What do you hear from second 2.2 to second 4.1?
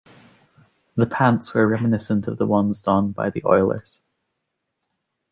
of the ones donned by the Oilers.